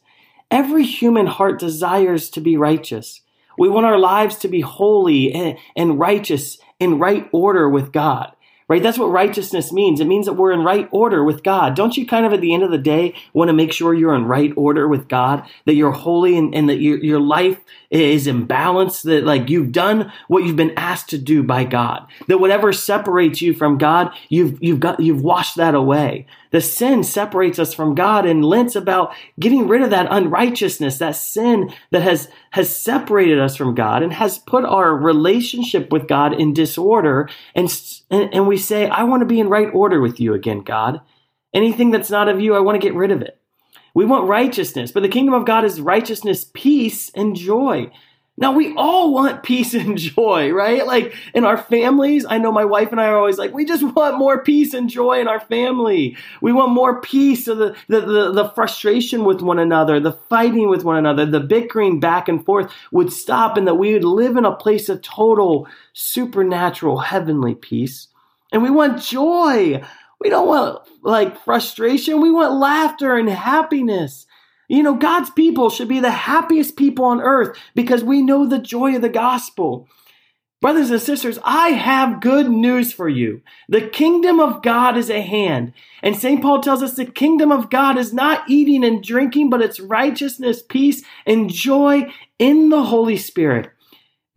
Every 0.52 0.84
human 0.84 1.28
heart 1.28 1.58
desires 1.58 2.30
to 2.32 2.42
be 2.42 2.58
righteous. 2.58 3.22
We 3.58 3.70
want 3.70 3.86
our 3.86 3.98
lives 3.98 4.36
to 4.40 4.50
be 4.50 4.60
holy 4.60 5.58
and 5.76 5.98
righteous 5.98 6.58
in 6.80 7.00
right 7.00 7.30
order 7.32 7.70
with 7.70 7.94
God 7.94 8.34
right? 8.74 8.82
That's 8.82 8.98
what 8.98 9.12
righteousness 9.12 9.72
means. 9.72 10.00
It 10.00 10.08
means 10.08 10.26
that 10.26 10.34
we're 10.34 10.52
in 10.52 10.64
right 10.64 10.90
order 10.90 11.24
with 11.24 11.44
God. 11.44 11.76
Don't 11.76 11.96
you 11.96 12.08
kind 12.08 12.26
of 12.26 12.34
at 12.34 12.42
the 12.42 12.56
end 12.56 12.64
of 12.64 12.72
the 12.72 12.80
day 12.80 13.14
want 13.32 13.50
to 13.50 13.54
make 13.54 13.72
sure 13.72 13.94
you're 13.94 14.16
in 14.16 14.26
right 14.26 14.52
order 14.56 14.88
with 14.88 15.08
God, 15.08 15.48
that 15.66 15.76
you're 15.76 15.92
holy 15.92 16.36
and, 16.40 16.56
and 16.56 16.68
that 16.70 16.80
your, 16.80 16.98
your 16.98 17.20
life 17.20 17.60
is 17.92 18.26
in 18.26 18.46
balance, 18.46 19.04
that 19.04 19.26
like 19.26 19.48
you've 19.48 19.72
done 19.72 20.12
what 20.28 20.44
you've 20.44 20.56
been 20.56 20.74
asked 20.76 21.12
to 21.12 21.20
do 21.20 21.44
by 21.44 21.66
God, 21.66 22.08
that 22.28 22.40
whatever 22.40 22.74
separates 22.74 23.44
you 23.44 23.54
from 23.54 23.78
God, 23.78 24.12
you've, 24.28 24.58
you've 24.60 24.80
got, 24.80 25.00
you've 25.00 25.22
washed 25.22 25.58
that 25.58 25.76
away. 25.76 26.26
The 26.54 26.62
sin 26.62 27.04
separates 27.04 27.58
us 27.58 27.74
from 27.74 27.96
God 27.96 28.28
and 28.28 28.46
Lent's 28.46 28.76
about 28.76 29.16
getting 29.40 29.68
rid 29.68 29.82
of 29.82 29.90
that 29.90 30.06
unrighteousness, 30.12 31.00
that 31.00 31.16
sin 31.16 31.74
that 31.90 32.04
has, 32.04 32.30
has 32.52 32.74
separated 32.74 33.40
us 33.40 33.56
from 33.56 33.74
God 33.74 34.04
and 34.04 34.14
has 34.14 34.38
put 34.38 34.64
our 34.64 34.96
relationship 34.96 35.92
with 35.92 36.08
God 36.08 36.32
in 36.32 36.54
disorder. 36.54 37.28
And, 37.56 37.76
and, 38.12 38.32
and 38.32 38.48
we 38.48 38.58
say, 38.58 38.88
I 38.88 39.02
want 39.04 39.22
to 39.22 39.26
be 39.26 39.40
in 39.40 39.50
right 39.50 39.70
order 39.74 40.00
with 40.00 40.20
you 40.20 40.36
again, 40.36 40.62
God. 40.62 41.02
Anything 41.56 41.90
that's 41.90 42.12
not 42.12 42.30
of 42.30 42.40
you, 42.40 42.54
I 42.54 42.60
want 42.60 42.80
to 42.80 42.88
get 42.88 42.96
rid 42.96 43.10
of 43.10 43.24
it. 43.24 43.40
We 43.96 44.06
want 44.06 44.30
righteousness, 44.30 44.92
but 44.92 45.02
the 45.02 45.10
kingdom 45.10 45.34
of 45.34 45.48
God 45.48 45.66
is 45.66 45.82
righteousness, 45.82 46.46
peace, 46.54 47.10
and 47.16 47.36
joy. 47.36 47.92
Now 48.36 48.52
we 48.52 48.74
all 48.76 49.14
want 49.14 49.44
peace 49.44 49.74
and 49.74 49.98
joy, 49.98 50.52
right? 50.52 50.86
Like 50.86 51.16
in 51.34 51.46
our 51.46 51.58
families, 51.58 52.26
I 52.28 52.38
know 52.38 52.52
my 52.52 52.66
wife 52.66 52.92
and 52.92 53.00
I 53.00 53.08
are 53.08 53.18
always 53.18 53.38
like, 53.38 53.54
we 53.54 53.66
just 53.66 53.84
want 53.84 54.18
more 54.18 54.44
peace 54.44 54.74
and 54.74 54.90
joy 54.90 55.20
in 55.20 55.28
our 55.28 55.40
family. 55.40 56.18
We 56.42 56.52
want 56.52 56.72
more 56.72 57.00
peace 57.02 57.46
so 57.46 57.56
the, 57.56 57.76
the, 57.88 58.02
the, 58.02 58.32
the, 58.32 58.50
frustration 58.50 59.26
with 59.26 59.42
one 59.42 59.60
another, 59.60 60.00
the 60.00 60.12
fighting 60.12 60.70
with 60.70 60.84
one 60.84 60.98
another, 60.98 61.26
the 61.26 61.40
bickering 61.40 62.00
back 62.00 62.28
and 62.28 62.44
forth 62.44 62.72
would 62.92 63.12
stop 63.12 63.58
and 63.58 63.68
that 63.68 63.76
we 63.76 63.94
would 63.94 64.04
live 64.04 64.38
in 64.38 64.46
a 64.46 64.56
place 64.56 64.90
of 64.90 65.02
total 65.02 65.68
supernatural 65.94 67.00
heavenly 67.00 67.56
peace. 67.56 68.08
And 68.52 68.62
we 68.62 68.70
want 68.70 69.02
joy. 69.02 69.84
We 70.20 70.30
don't 70.30 70.48
want 70.48 70.88
like 71.02 71.44
frustration. 71.44 72.22
We 72.22 72.32
want 72.32 72.54
laughter 72.54 73.16
and 73.18 73.30
happiness. 73.30 74.26
You 74.68 74.84
know, 74.84 74.96
God's 74.96 75.30
people 75.30 75.70
should 75.70 75.88
be 75.88 76.00
the 76.00 76.12
happiest 76.12 76.76
people 76.78 77.06
on 77.06 77.22
earth 77.22 77.58
because 77.76 78.04
we 78.04 78.22
know 78.22 78.46
the 78.46 78.60
joy 78.60 78.96
of 78.96 79.02
the 79.02 79.10
gospel. 79.10 79.88
Brothers 80.64 80.92
and 80.92 81.02
sisters, 81.02 81.38
I 81.44 81.72
have 81.72 82.22
good 82.22 82.50
news 82.50 82.94
for 82.94 83.10
you. 83.10 83.42
The 83.68 83.82
kingdom 83.82 84.40
of 84.40 84.64
God 84.64 84.96
is 84.96 85.10
at 85.10 85.26
hand. 85.26 85.74
And 86.02 86.16
St. 86.16 86.42
Paul 86.42 86.62
tells 86.62 86.82
us 86.82 86.96
the 86.96 87.04
kingdom 87.04 87.52
of 87.52 87.70
God 87.70 87.98
is 87.98 88.14
not 88.14 88.50
eating 88.50 88.86
and 88.86 89.04
drinking, 89.04 89.50
but 89.50 89.62
it's 89.62 89.82
righteousness, 89.82 90.62
peace, 90.62 91.04
and 91.26 91.50
joy 91.50 92.10
in 92.40 92.70
the 92.70 92.84
Holy 92.84 93.18
Spirit. 93.18 93.72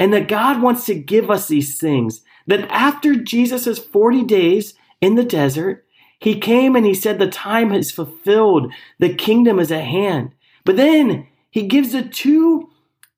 And 0.01 0.13
that 0.13 0.27
God 0.27 0.61
wants 0.61 0.85
to 0.87 0.97
give 0.97 1.31
us 1.31 1.47
these 1.47 1.79
things. 1.79 2.23
That 2.49 2.69
after 2.73 3.15
Jesus' 3.15 3.79
40 3.79 4.25
days 4.25 4.75
in 5.01 5.15
the 5.15 5.25
desert, 5.25 5.86
he 6.19 6.39
came 6.39 6.77
and 6.77 6.87
he 6.87 6.95
said, 6.95 7.19
The 7.19 7.29
time 7.29 7.73
is 7.73 7.91
fulfilled, 7.91 8.73
the 8.99 9.15
kingdom 9.15 9.59
is 9.59 9.71
at 9.71 9.85
hand. 9.85 10.33
But 10.65 10.77
then 10.77 11.27
he 11.51 11.67
gives 11.67 11.93
the 11.93 12.03
two 12.03 12.71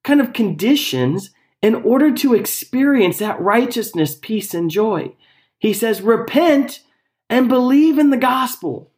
kind 0.04 0.20
of 0.20 0.32
conditions 0.32 1.30
in 1.62 1.74
order 1.74 2.12
to 2.12 2.34
experience 2.34 3.18
that 3.18 3.40
righteousness, 3.40 4.16
peace, 4.20 4.54
and 4.54 4.70
joy. 4.70 5.12
He 5.58 5.72
says, 5.72 6.02
Repent 6.02 6.80
and 7.28 7.48
believe 7.48 7.98
in 7.98 8.10
the 8.10 8.16
gospel. 8.16 8.90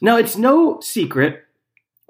Now, 0.00 0.16
it's 0.16 0.36
no 0.36 0.80
secret 0.80 1.44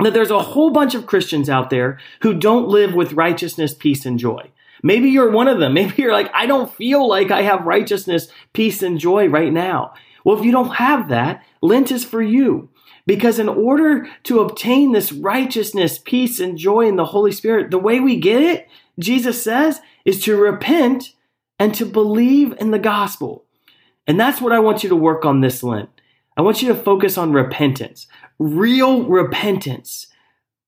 that 0.02 0.12
there's 0.12 0.30
a 0.30 0.42
whole 0.42 0.70
bunch 0.70 0.94
of 0.94 1.06
Christians 1.06 1.48
out 1.48 1.70
there 1.70 1.98
who 2.20 2.34
don't 2.34 2.68
live 2.68 2.94
with 2.94 3.14
righteousness, 3.14 3.74
peace, 3.74 4.04
and 4.04 4.18
joy. 4.18 4.50
Maybe 4.82 5.08
you're 5.08 5.30
one 5.30 5.48
of 5.48 5.58
them. 5.58 5.74
Maybe 5.74 5.94
you're 6.02 6.12
like, 6.12 6.30
I 6.34 6.46
don't 6.46 6.74
feel 6.74 7.08
like 7.08 7.30
I 7.30 7.42
have 7.42 7.66
righteousness, 7.66 8.28
peace, 8.52 8.82
and 8.82 8.98
joy 8.98 9.28
right 9.28 9.52
now. 9.52 9.94
Well, 10.26 10.36
if 10.36 10.44
you 10.44 10.50
don't 10.50 10.74
have 10.74 11.08
that, 11.10 11.44
Lent 11.62 11.92
is 11.92 12.04
for 12.04 12.20
you. 12.20 12.68
Because 13.06 13.38
in 13.38 13.48
order 13.48 14.08
to 14.24 14.40
obtain 14.40 14.90
this 14.90 15.12
righteousness, 15.12 16.00
peace, 16.00 16.40
and 16.40 16.58
joy 16.58 16.88
in 16.88 16.96
the 16.96 17.04
Holy 17.04 17.30
Spirit, 17.30 17.70
the 17.70 17.78
way 17.78 18.00
we 18.00 18.16
get 18.16 18.42
it, 18.42 18.68
Jesus 18.98 19.40
says, 19.40 19.80
is 20.04 20.20
to 20.24 20.36
repent 20.36 21.12
and 21.60 21.72
to 21.76 21.86
believe 21.86 22.54
in 22.58 22.72
the 22.72 22.78
gospel. 22.80 23.44
And 24.08 24.18
that's 24.18 24.40
what 24.40 24.52
I 24.52 24.58
want 24.58 24.82
you 24.82 24.88
to 24.88 24.96
work 24.96 25.24
on 25.24 25.42
this 25.42 25.62
Lent. 25.62 25.90
I 26.36 26.42
want 26.42 26.60
you 26.60 26.66
to 26.68 26.74
focus 26.74 27.16
on 27.16 27.32
repentance, 27.32 28.08
real 28.40 29.04
repentance, 29.04 30.08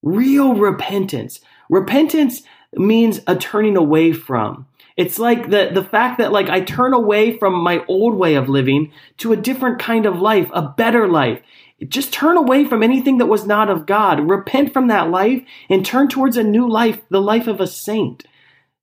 real 0.05 0.55
repentance. 0.55 1.41
Repentance 1.69 2.43
means 2.75 3.23
a 3.27 3.35
turning 3.35 3.77
away 3.77 4.13
from. 4.13 4.67
It's 4.99 5.21
like 5.21 5.49
the, 5.49 5.71
the 5.73 5.85
fact 5.85 6.19
that 6.19 6.33
like 6.33 6.51
I 6.51 6.61
turn 6.61 6.93
away 6.93 7.39
from 7.39 7.55
my 7.55 7.85
old 7.87 8.17
way 8.17 8.35
of 8.35 8.49
living 8.49 8.93
to 9.19 9.33
a 9.33 9.37
different 9.37 9.79
kind 9.79 10.07
of 10.07 10.21
life, 10.21 10.51
a 10.53 10.61
better 10.61 11.07
life. 11.07 11.41
Just 11.87 12.13
turn 12.13 12.37
away 12.37 12.65
from 12.65 12.83
anything 12.83 13.19
that 13.19 13.27
was 13.27 13.47
not 13.47 13.71
of 13.71 13.87
God. 13.87 14.29
Repent 14.29 14.73
from 14.73 14.89
that 14.89 15.09
life 15.09 15.45
and 15.71 15.87
turn 15.87 16.09
towards 16.09 16.37
a 16.37 16.43
new 16.43 16.69
life, 16.69 17.01
the 17.11 17.23
life 17.23 17.47
of 17.47 17.61
a 17.61 17.67
saint. 17.69 18.25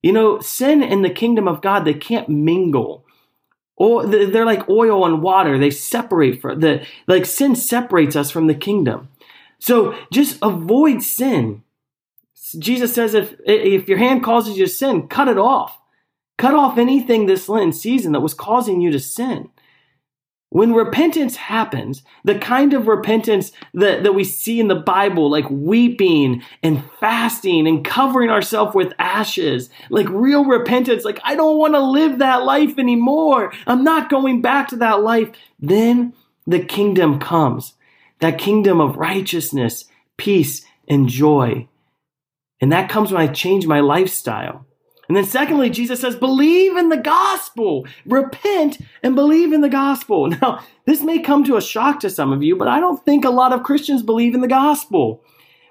You 0.02 0.14
know, 0.14 0.40
sin 0.40 0.82
and 0.82 1.04
the 1.04 1.10
kingdom 1.10 1.46
of 1.46 1.60
God, 1.60 1.84
they 1.84 1.92
can't 1.92 2.30
mingle. 2.30 3.04
Oh, 3.78 4.00
or 4.00 4.06
they're 4.06 4.46
like 4.46 4.70
oil 4.70 5.04
and 5.04 5.22
water. 5.22 5.58
They 5.58 5.70
separate 5.70 6.40
from 6.40 6.60
the 6.60 6.86
like 7.06 7.26
sin 7.26 7.54
separates 7.54 8.16
us 8.16 8.30
from 8.30 8.46
the 8.46 8.54
kingdom. 8.54 9.10
So 9.58 9.94
just 10.10 10.38
avoid 10.40 11.02
sin. 11.02 11.62
Jesus 12.58 12.94
says 12.94 13.12
if 13.12 13.34
if 13.44 13.86
your 13.86 13.98
hand 13.98 14.24
causes 14.24 14.56
you 14.56 14.66
sin, 14.66 15.08
cut 15.08 15.28
it 15.28 15.36
off. 15.36 15.78
Cut 16.38 16.54
off 16.54 16.78
anything 16.78 17.26
this 17.26 17.48
Lenten 17.48 17.72
season 17.72 18.12
that 18.12 18.20
was 18.20 18.34
causing 18.34 18.80
you 18.80 18.90
to 18.90 19.00
sin. 19.00 19.48
When 20.50 20.74
repentance 20.74 21.36
happens, 21.36 22.02
the 22.24 22.38
kind 22.38 22.72
of 22.72 22.86
repentance 22.86 23.52
that, 23.74 24.04
that 24.04 24.14
we 24.14 24.22
see 24.22 24.60
in 24.60 24.68
the 24.68 24.76
Bible, 24.76 25.28
like 25.28 25.48
weeping 25.50 26.42
and 26.62 26.84
fasting 27.00 27.66
and 27.66 27.84
covering 27.84 28.30
ourselves 28.30 28.74
with 28.74 28.92
ashes, 28.98 29.70
like 29.90 30.08
real 30.08 30.44
repentance, 30.44 31.04
like 31.04 31.20
I 31.24 31.34
don't 31.34 31.58
want 31.58 31.74
to 31.74 31.80
live 31.80 32.18
that 32.18 32.44
life 32.44 32.78
anymore. 32.78 33.52
I'm 33.66 33.82
not 33.82 34.08
going 34.08 34.40
back 34.40 34.68
to 34.68 34.76
that 34.76 35.02
life. 35.02 35.30
Then 35.58 36.14
the 36.46 36.60
kingdom 36.60 37.18
comes, 37.18 37.74
that 38.20 38.38
kingdom 38.38 38.80
of 38.80 38.96
righteousness, 38.96 39.84
peace, 40.16 40.64
and 40.88 41.08
joy. 41.08 41.66
And 42.60 42.72
that 42.72 42.88
comes 42.88 43.10
when 43.10 43.20
I 43.20 43.26
change 43.26 43.66
my 43.66 43.80
lifestyle. 43.80 44.64
And 45.08 45.16
then 45.16 45.24
secondly, 45.24 45.70
Jesus 45.70 46.00
says, 46.00 46.16
believe 46.16 46.76
in 46.76 46.88
the 46.88 46.96
gospel, 46.96 47.86
repent 48.04 48.78
and 49.02 49.14
believe 49.14 49.52
in 49.52 49.60
the 49.60 49.68
gospel. 49.68 50.28
Now, 50.42 50.64
this 50.84 51.02
may 51.02 51.18
come 51.20 51.44
to 51.44 51.56
a 51.56 51.62
shock 51.62 52.00
to 52.00 52.10
some 52.10 52.32
of 52.32 52.42
you, 52.42 52.56
but 52.56 52.68
I 52.68 52.80
don't 52.80 53.04
think 53.04 53.24
a 53.24 53.30
lot 53.30 53.52
of 53.52 53.62
Christians 53.62 54.02
believe 54.02 54.34
in 54.34 54.40
the 54.40 54.48
gospel. 54.48 55.22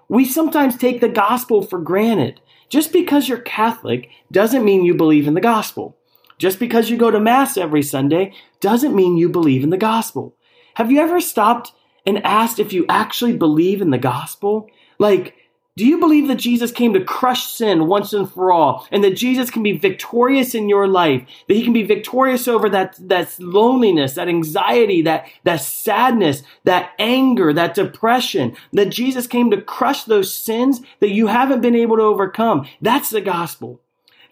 We 0.07 0.25
sometimes 0.25 0.77
take 0.77 1.01
the 1.01 1.09
gospel 1.09 1.61
for 1.61 1.79
granted. 1.79 2.41
Just 2.69 2.91
because 2.91 3.29
you're 3.29 3.39
Catholic 3.39 4.09
doesn't 4.31 4.65
mean 4.65 4.85
you 4.85 4.93
believe 4.93 5.27
in 5.27 5.33
the 5.33 5.41
gospel. 5.41 5.97
Just 6.37 6.59
because 6.59 6.89
you 6.89 6.97
go 6.97 7.11
to 7.11 7.19
Mass 7.19 7.57
every 7.57 7.83
Sunday 7.83 8.33
doesn't 8.59 8.95
mean 8.95 9.17
you 9.17 9.29
believe 9.29 9.63
in 9.63 9.69
the 9.69 9.77
gospel. 9.77 10.35
Have 10.75 10.91
you 10.91 10.99
ever 10.99 11.21
stopped 11.21 11.71
and 12.05 12.23
asked 12.25 12.59
if 12.59 12.73
you 12.73 12.85
actually 12.89 13.37
believe 13.37 13.81
in 13.81 13.91
the 13.91 13.97
gospel? 13.97 14.69
Like, 14.99 15.35
do 15.77 15.85
you 15.85 15.99
believe 15.99 16.29
that 16.29 16.35
Jesus 16.35 16.71
came 16.71 16.93
to 16.93 17.03
crush 17.03 17.51
sin 17.51 17.87
once 17.87 18.13
and 18.13 18.31
for 18.31 18.49
all 18.49 18.87
and 18.91 19.03
that 19.03 19.17
Jesus 19.17 19.49
can 19.49 19.61
be 19.61 19.77
victorious 19.77 20.55
in 20.55 20.69
your 20.69 20.87
life? 20.87 21.27
That 21.49 21.55
he 21.55 21.65
can 21.65 21.73
be 21.73 21.83
victorious 21.83 22.47
over 22.47 22.69
that, 22.69 22.95
that 23.09 23.37
loneliness, 23.39 24.13
that 24.13 24.29
anxiety, 24.29 25.01
that, 25.01 25.27
that 25.43 25.59
sadness, 25.59 26.43
that 26.63 26.91
anger, 26.97 27.51
that 27.51 27.75
depression, 27.75 28.55
that 28.71 28.85
Jesus 28.85 29.27
came 29.27 29.51
to 29.51 29.61
crush 29.61 30.05
those 30.05 30.33
sins 30.33 30.79
that 31.01 31.11
you 31.11 31.27
haven't 31.27 31.59
been 31.59 31.75
able 31.75 31.97
to 31.97 32.03
overcome. 32.03 32.65
That's 32.81 33.09
the 33.09 33.19
gospel. 33.19 33.81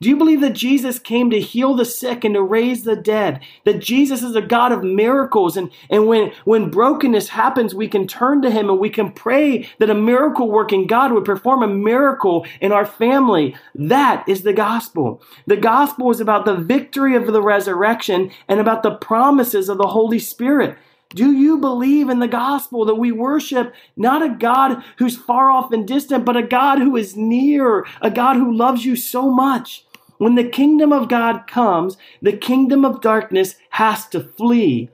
Do 0.04 0.10
you 0.10 0.18
believe 0.18 0.42
that 0.42 0.52
Jesus 0.52 1.00
came 1.00 1.30
to 1.30 1.40
heal 1.40 1.76
the 1.76 1.86
sick 1.86 2.26
and 2.26 2.36
to 2.36 2.44
raise 2.44 2.84
the 2.84 2.98
dead? 2.98 3.40
That 3.64 3.80
Jesus 3.80 4.22
is 4.22 4.36
a 4.36 4.42
God 4.42 4.74
of 4.74 4.84
miracles 4.84 5.56
and, 5.56 5.72
and 5.90 6.08
when, 6.08 6.34
when 6.44 6.70
brokenness 6.70 7.30
happens, 7.30 7.74
we 7.74 7.88
can 7.88 8.06
turn 8.06 8.42
to 8.42 8.52
him 8.52 8.70
and 8.70 8.80
we 8.80 8.90
can 8.90 9.14
pray 9.14 9.70
that 9.80 9.90
a 9.90 9.96
miracle 9.96 10.52
working 10.52 10.88
God 10.88 11.14
would 11.14 11.24
perform 11.24 11.64
a 11.64 11.70
miracle 11.70 12.46
in 12.60 12.74
our 12.74 12.86
family. 12.86 13.56
That 13.74 14.28
is 14.28 14.44
the 14.44 14.52
gospel. 14.52 15.22
The 15.48 15.56
gospel 15.56 16.12
is 16.12 16.20
about 16.20 16.44
the 16.44 16.58
victory 16.58 17.16
of 17.16 17.26
the 17.28 17.42
resurrection 17.42 18.30
and 18.50 18.60
about 18.60 18.84
the 18.84 18.96
promises 18.96 19.70
of 19.70 19.78
the 19.78 19.88
Holy 19.88 20.20
Spirit. 20.20 20.78
Do 21.16 21.32
you 21.32 21.60
believe 21.60 22.10
in 22.10 22.20
the 22.20 22.28
gospel 22.28 22.84
that 22.84 22.96
we 22.96 23.14
worship 23.14 23.74
not 23.96 24.22
a 24.22 24.36
God 24.36 24.84
who's 24.98 25.16
far 25.16 25.50
off 25.50 25.72
and 25.72 25.88
distant, 25.88 26.26
but 26.26 26.36
a 26.36 26.44
God 26.44 26.80
who 26.80 26.98
is 26.98 27.16
near, 27.16 27.86
a 28.02 28.12
God 28.12 28.36
who 28.36 28.54
loves 28.54 28.84
you 28.84 28.98
so 28.98 29.32
much? 29.32 29.86
When 30.18 30.36
the 30.36 30.48
kingdom 30.48 30.94
of 30.94 31.10
God 31.10 31.48
comes, 31.48 31.98
the 32.22 32.36
kingdom 32.36 32.86
of 32.86 33.02
darkness 33.02 33.56
has 33.72 34.08
to 34.10 34.20
flee. 34.20 34.90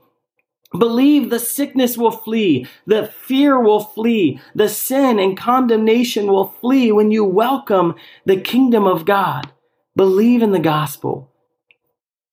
Believe 0.77 1.29
the 1.29 1.39
sickness 1.39 1.97
will 1.97 2.11
flee, 2.11 2.67
the 2.85 3.07
fear 3.07 3.59
will 3.59 3.79
flee, 3.79 4.39
the 4.53 4.69
sin 4.69 5.17
and 5.17 5.35
condemnation 5.35 6.27
will 6.27 6.47
flee 6.47 6.91
when 6.91 7.09
you 7.09 7.23
welcome 7.23 7.95
the 8.25 8.39
kingdom 8.39 8.85
of 8.85 9.05
God. 9.05 9.51
Believe 9.95 10.43
in 10.43 10.51
the 10.51 10.59
gospel. 10.59 11.31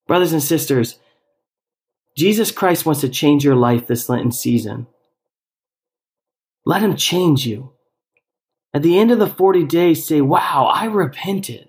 Brothers 0.06 0.32
and 0.32 0.42
sisters, 0.42 0.98
Jesus 2.16 2.50
Christ 2.50 2.84
wants 2.84 3.00
to 3.00 3.08
change 3.08 3.44
your 3.44 3.56
life 3.56 3.86
this 3.86 4.08
Lenten 4.08 4.32
season. 4.32 4.86
Let 6.64 6.82
him 6.82 6.96
change 6.96 7.46
you. 7.46 7.72
At 8.74 8.82
the 8.82 8.98
end 8.98 9.10
of 9.10 9.18
the 9.18 9.26
40 9.26 9.64
days, 9.64 10.06
say, 10.06 10.20
Wow, 10.20 10.70
I 10.72 10.84
repented. 10.84 11.65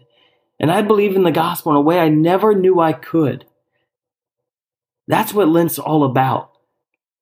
And 0.59 0.71
I 0.71 0.81
believe 0.81 1.15
in 1.15 1.23
the 1.23 1.31
gospel 1.31 1.71
in 1.71 1.77
a 1.77 1.81
way 1.81 1.99
I 1.99 2.09
never 2.09 2.55
knew 2.55 2.79
I 2.79 2.93
could. 2.93 3.45
That's 5.07 5.33
what 5.33 5.49
Lent's 5.49 5.79
all 5.79 6.03
about. 6.03 6.51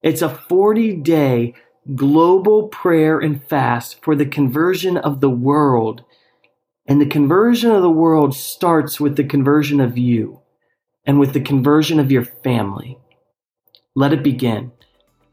It's 0.01 0.21
a 0.21 0.29
40 0.29 0.97
day 0.97 1.53
global 1.93 2.67
prayer 2.69 3.19
and 3.19 3.43
fast 3.43 4.03
for 4.03 4.15
the 4.15 4.25
conversion 4.25 4.97
of 4.97 5.21
the 5.21 5.29
world. 5.29 6.03
And 6.87 7.01
the 7.01 7.05
conversion 7.05 7.71
of 7.71 7.81
the 7.81 7.89
world 7.89 8.35
starts 8.35 8.99
with 8.99 9.15
the 9.15 9.23
conversion 9.23 9.79
of 9.79 9.97
you 9.97 10.41
and 11.05 11.19
with 11.19 11.33
the 11.33 11.41
conversion 11.41 11.99
of 11.99 12.11
your 12.11 12.23
family. 12.23 12.97
Let 13.95 14.13
it 14.13 14.23
begin. 14.23 14.71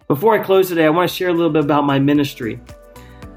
Before 0.08 0.38
I 0.38 0.42
close 0.42 0.68
today, 0.68 0.84
I 0.84 0.90
want 0.90 1.08
to 1.08 1.14
share 1.14 1.28
a 1.28 1.34
little 1.34 1.52
bit 1.52 1.64
about 1.64 1.84
my 1.84 1.98
ministry. 1.98 2.60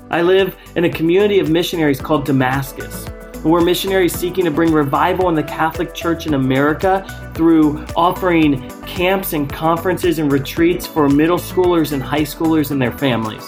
I 0.10 0.22
live 0.22 0.56
in 0.76 0.86
a 0.86 0.90
community 0.90 1.40
of 1.40 1.50
missionaries 1.50 2.02
called 2.02 2.26
Damascus. 2.26 3.06
We're 3.46 3.62
missionaries 3.62 4.18
seeking 4.18 4.46
to 4.46 4.52
bring 4.52 4.74
revival 4.74 5.30
in 5.30 5.36
the 5.36 5.44
Catholic 5.44 5.94
Church 5.94 6.26
in 6.26 6.34
America 6.34 7.06
through 7.36 7.86
offering 7.96 8.68
camps 8.88 9.34
and 9.34 9.48
conferences 9.48 10.18
and 10.18 10.32
retreats 10.32 10.88
for 10.88 11.08
middle 11.08 11.38
schoolers 11.38 11.92
and 11.92 12.02
high 12.02 12.24
schoolers 12.24 12.72
and 12.72 12.82
their 12.82 12.92
families. 12.92 13.48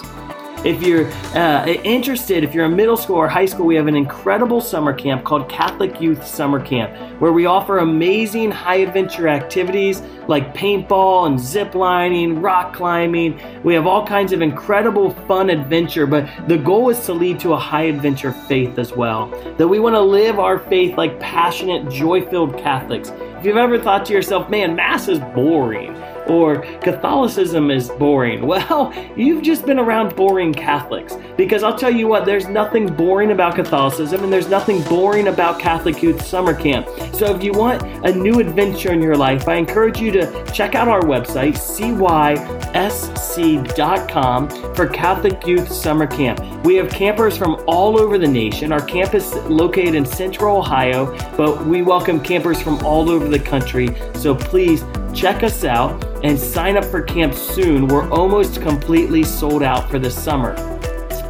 If 0.65 0.81
you're 0.81 1.05
uh, 1.35 1.67
interested, 1.67 2.43
if 2.43 2.55
you're 2.55 2.65
a 2.65 2.69
middle 2.69 2.97
school 2.97 3.17
or 3.17 3.27
high 3.27 3.45
school, 3.45 3.67
we 3.67 3.75
have 3.75 3.85
an 3.85 3.95
incredible 3.95 4.59
summer 4.59 4.91
camp 4.91 5.23
called 5.23 5.47
Catholic 5.47 6.01
Youth 6.01 6.25
Summer 6.25 6.59
Camp, 6.59 7.21
where 7.21 7.31
we 7.31 7.45
offer 7.45 7.77
amazing 7.77 8.49
high 8.49 8.77
adventure 8.77 9.27
activities 9.27 10.01
like 10.27 10.55
paintball 10.55 11.27
and 11.27 11.39
zip 11.39 11.75
lining, 11.75 12.41
rock 12.41 12.73
climbing. 12.73 13.39
We 13.63 13.75
have 13.75 13.85
all 13.85 14.05
kinds 14.05 14.33
of 14.33 14.41
incredible 14.41 15.11
fun 15.11 15.51
adventure, 15.51 16.07
but 16.07 16.27
the 16.47 16.57
goal 16.57 16.89
is 16.89 17.05
to 17.05 17.13
lead 17.13 17.39
to 17.41 17.53
a 17.53 17.59
high 17.59 17.83
adventure 17.83 18.31
faith 18.31 18.79
as 18.79 18.91
well. 18.91 19.27
That 19.57 19.67
we 19.67 19.79
want 19.79 19.93
to 19.93 20.01
live 20.01 20.39
our 20.39 20.57
faith 20.57 20.97
like 20.97 21.19
passionate, 21.19 21.89
joy 21.91 22.25
filled 22.25 22.57
Catholics. 22.57 23.09
If 23.09 23.45
you've 23.45 23.57
ever 23.57 23.79
thought 23.79 24.05
to 24.07 24.13
yourself, 24.13 24.49
man, 24.49 24.75
Mass 24.75 25.07
is 25.07 25.19
boring 25.19 25.95
or 26.29 26.61
Catholicism 26.79 27.71
is 27.71 27.89
boring. 27.89 28.45
Well, 28.57 28.91
you've 29.15 29.43
just 29.43 29.65
been 29.65 29.77
around 29.77 30.15
boring 30.15 30.51
Catholics 30.51 31.15
Because 31.37 31.63
I'll 31.63 31.77
tell 31.77 31.91
you 31.91 32.07
what, 32.07 32.25
there's 32.25 32.47
nothing 32.47 32.87
boring 32.87 33.31
about 33.31 33.55
Catholicism 33.55 34.23
and 34.23 34.33
there's 34.33 34.49
nothing 34.49 34.81
boring 34.83 35.27
about 35.27 35.59
Catholic 35.59 36.01
Youth 36.01 36.25
Summer 36.25 36.55
Camp. 36.55 36.87
So 37.13 37.35
if 37.35 37.43
you 37.43 37.51
want 37.51 37.83
a 38.05 38.11
new 38.13 38.39
adventure 38.39 38.93
in 38.93 39.01
your 39.01 39.15
life, 39.15 39.47
I 39.47 39.55
encourage 39.55 39.99
you 39.99 40.11
to 40.13 40.45
check 40.51 40.73
out 40.75 40.87
our 40.87 41.01
website, 41.01 41.53
cysc.com, 42.73 42.73
for 44.73 44.87
Catholic 44.87 45.45
Youth 45.45 45.71
Summer 45.71 46.07
Camp. 46.07 46.39
We 46.65 46.75
have 46.75 46.89
campers 46.89 47.37
from 47.37 47.63
all 47.67 47.99
over 47.99 48.17
the 48.17 48.27
nation. 48.27 48.71
Our 48.71 48.81
camp 48.81 49.13
is 49.13 49.33
located 49.45 49.93
in 49.95 50.05
central 50.05 50.57
Ohio, 50.57 51.15
but 51.37 51.65
we 51.65 51.81
welcome 51.81 52.19
campers 52.19 52.61
from 52.61 52.83
all 52.85 53.09
over 53.09 53.27
the 53.27 53.39
country. 53.39 53.89
So 54.15 54.33
please 54.33 54.83
check 55.13 55.43
us 55.43 55.63
out 55.63 56.03
and 56.23 56.39
sign 56.39 56.77
up 56.77 56.85
for 56.85 57.01
camp 57.01 57.33
soon. 57.33 57.87
We're 57.87 58.09
almost 58.09 58.61
completely 58.61 59.23
sold 59.23 59.63
out 59.63 59.89
for 59.89 59.99
the 59.99 60.09
summer. 60.09 60.55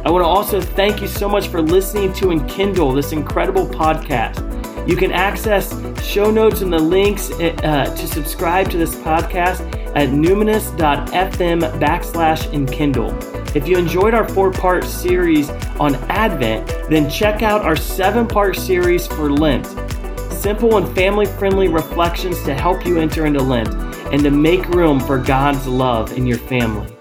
I 0.04 0.10
want 0.10 0.22
to 0.22 0.28
also 0.28 0.60
thank 0.60 1.02
you 1.02 1.08
so 1.08 1.28
much 1.28 1.48
for 1.48 1.60
listening 1.60 2.12
to 2.14 2.26
Enkindle, 2.26 2.94
this 2.94 3.12
incredible 3.12 3.66
podcast. 3.66 4.44
You 4.88 4.96
can 4.96 5.12
access 5.12 5.74
show 6.02 6.30
notes 6.30 6.62
and 6.62 6.72
the 6.72 6.78
links 6.78 7.30
uh, 7.30 7.94
to 7.94 8.06
subscribe 8.06 8.70
to 8.70 8.78
this 8.78 8.94
podcast 8.96 9.60
at 9.94 10.08
numinous.fm 10.08 11.60
backslash 11.78 12.50
Enkindle. 12.52 13.12
If 13.54 13.68
you 13.68 13.76
enjoyed 13.76 14.14
our 14.14 14.28
four 14.28 14.50
part 14.50 14.84
series 14.84 15.50
on 15.80 15.94
Advent, 16.10 16.66
then 16.88 17.10
check 17.10 17.42
out 17.42 17.62
our 17.62 17.76
seven 17.76 18.26
part 18.26 18.56
series 18.56 19.06
for 19.06 19.30
Lent. 19.30 19.66
Simple 20.38 20.76
and 20.76 20.94
family 20.94 21.26
friendly 21.26 21.66
reflections 21.66 22.40
to 22.44 22.54
help 22.54 22.86
you 22.86 22.98
enter 22.98 23.26
into 23.26 23.42
Lent 23.42 23.74
and 24.12 24.22
to 24.22 24.30
make 24.30 24.68
room 24.68 25.00
for 25.00 25.18
God's 25.18 25.66
love 25.66 26.16
in 26.16 26.28
your 26.28 26.38
family. 26.38 26.96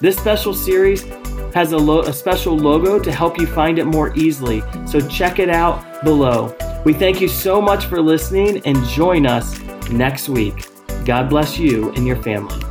This 0.00 0.16
special 0.16 0.54
series 0.54 1.02
has 1.52 1.72
a, 1.72 1.76
lo- 1.76 2.00
a 2.00 2.12
special 2.14 2.56
logo 2.56 2.98
to 2.98 3.12
help 3.12 3.38
you 3.38 3.46
find 3.46 3.78
it 3.78 3.84
more 3.84 4.16
easily, 4.16 4.62
so 4.86 5.06
check 5.06 5.38
it 5.38 5.50
out 5.50 6.02
below. 6.02 6.56
We 6.86 6.94
thank 6.94 7.20
you 7.20 7.28
so 7.28 7.60
much 7.60 7.84
for 7.84 8.00
listening 8.00 8.62
and 8.64 8.82
join 8.86 9.26
us 9.26 9.60
next 9.90 10.30
week. 10.30 10.66
God 11.04 11.28
bless 11.28 11.58
you 11.58 11.92
and 11.92 12.06
your 12.06 12.16
family. 12.16 12.67